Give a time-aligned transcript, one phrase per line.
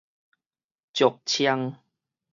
[0.95, 1.77] 石像